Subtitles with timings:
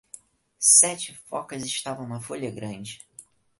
[0.57, 3.07] Sete focas estavam na folha grande.